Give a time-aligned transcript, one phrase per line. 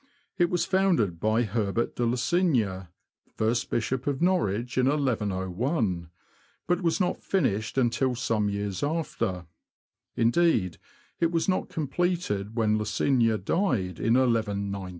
[0.39, 2.87] It was founded by Herbert de Losigna,
[3.37, 6.09] first Bishop of Norwich, in iioi,
[6.67, 9.45] but was not finished until some years after;
[10.15, 10.79] indeed,
[11.19, 14.89] it was not completed when Losigna died, in iiig.